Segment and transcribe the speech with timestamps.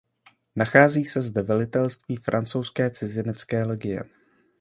[0.55, 4.03] Nachází se zde velitelství Francouzské cizinecké legie.